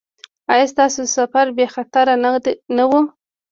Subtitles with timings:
[0.53, 2.15] ایا ستاسو سفر بې خطره
[2.77, 2.91] نه و؟